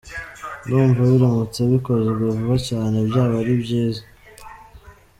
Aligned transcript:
Ndumva 0.65 1.01
biramutse 1.11 1.59
bikozwe 1.71 2.11
vuba 2.37 2.55
cyane 2.69 2.97
byaba 3.07 3.35
ari 3.41 3.53
byiza. 3.63 4.01